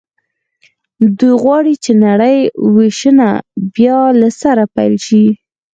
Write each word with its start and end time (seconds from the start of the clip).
دوی 1.17 1.33
غواړي 1.43 1.73
چې 1.83 1.91
نړۍ 2.05 2.37
وېشنه 2.75 3.29
بیا 3.75 3.99
له 4.21 4.29
سره 4.41 4.63
پیل 4.75 4.93
شي 5.07 5.25